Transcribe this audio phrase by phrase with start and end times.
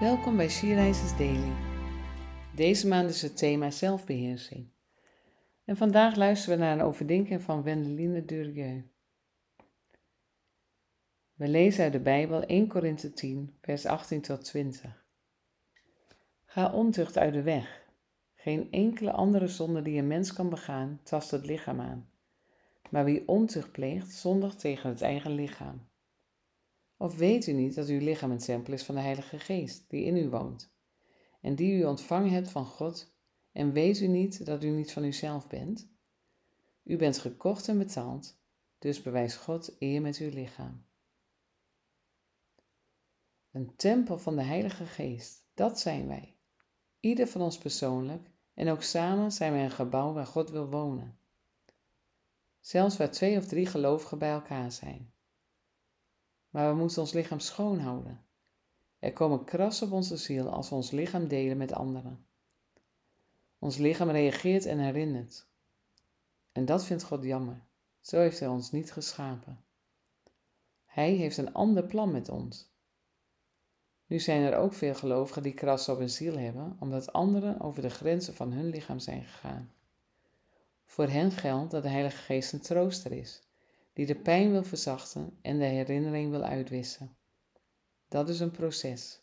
[0.00, 1.52] Welkom bij Sierreizers Daily.
[2.54, 4.68] Deze maand is het thema zelfbeheersing.
[5.64, 8.84] En vandaag luisteren we naar een overdenking van Wendeline Durieux.
[11.34, 15.04] We lezen uit de Bijbel 1 Korinthe 10, vers 18 tot 20.
[16.44, 17.86] Ga ontucht uit de weg.
[18.34, 22.10] Geen enkele andere zonde die een mens kan begaan, tast het lichaam aan.
[22.90, 25.87] Maar wie ontucht pleegt, zondigt tegen het eigen lichaam.
[27.00, 30.04] Of weet u niet dat uw lichaam een tempel is van de Heilige Geest, die
[30.04, 30.72] in u woont,
[31.40, 33.14] en die u ontvangen hebt van God,
[33.52, 35.88] en weet u niet dat u niet van uzelf bent?
[36.82, 38.40] U bent gekocht en betaald,
[38.78, 40.84] dus bewijst God eer met uw lichaam.
[43.50, 46.36] Een tempel van de Heilige Geest, dat zijn wij.
[47.00, 51.18] Ieder van ons persoonlijk en ook samen zijn wij een gebouw waar God wil wonen.
[52.60, 55.12] Zelfs waar twee of drie gelovigen bij elkaar zijn
[56.50, 58.24] maar we moeten ons lichaam schoon houden.
[58.98, 62.26] Er komen krassen op onze ziel als we ons lichaam delen met anderen.
[63.58, 65.46] Ons lichaam reageert en herinnert.
[66.52, 67.66] En dat vindt God jammer.
[68.00, 69.64] Zo heeft Hij ons niet geschapen.
[70.84, 72.70] Hij heeft een ander plan met ons.
[74.06, 77.82] Nu zijn er ook veel gelovigen die krassen op hun ziel hebben, omdat anderen over
[77.82, 79.72] de grenzen van hun lichaam zijn gegaan.
[80.84, 83.47] Voor hen geldt dat de Heilige Geest een trooster is
[83.98, 87.16] die de pijn wil verzachten en de herinnering wil uitwissen.
[88.08, 89.20] Dat is een proces.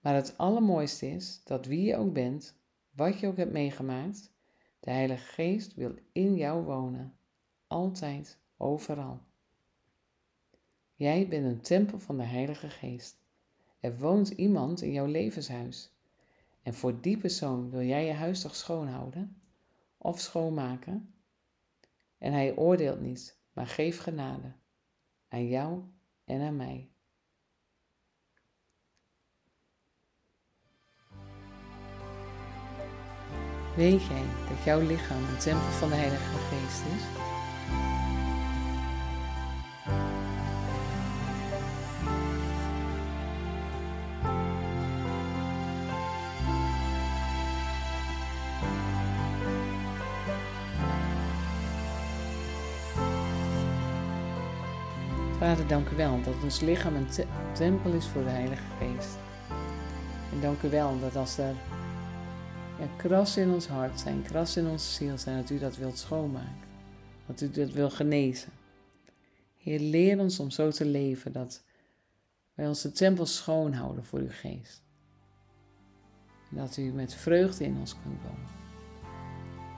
[0.00, 2.56] Maar het allermooiste is dat wie je ook bent,
[2.90, 4.32] wat je ook hebt meegemaakt,
[4.80, 7.16] de Heilige Geest wil in jou wonen,
[7.66, 9.20] altijd, overal.
[10.94, 13.18] Jij bent een tempel van de Heilige Geest.
[13.80, 15.90] Er woont iemand in jouw levenshuis.
[16.62, 19.40] En voor die persoon wil jij je huis toch schoonhouden
[19.98, 21.14] of schoonmaken?
[22.18, 24.52] En hij oordeelt niet, maar geef genade
[25.28, 25.82] aan jou
[26.24, 26.90] en aan mij.
[33.76, 37.35] Weet jij dat jouw lichaam een tempel van de Heilige Geest is?
[55.38, 57.08] Vader, dank u wel dat ons lichaam een
[57.52, 59.16] tempel is voor de Heilige Geest.
[60.32, 61.54] En dank u wel dat als er
[62.78, 65.98] ja, krassen in ons hart zijn, krassen in onze ziel zijn, dat u dat wilt
[65.98, 66.66] schoonmaken.
[67.26, 68.52] Dat u dat wil genezen.
[69.56, 71.62] Heer, leer ons om zo te leven dat
[72.54, 74.82] wij onze tempel schoon houden voor uw geest.
[76.50, 78.54] En dat u met vreugde in ons kunt wonen.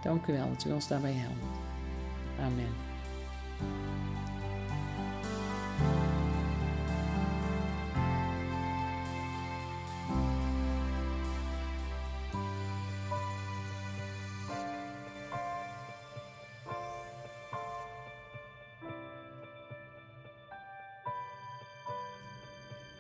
[0.03, 1.59] Dank u wel dat u ons daarbij helpt.
[2.41, 2.87] Amen.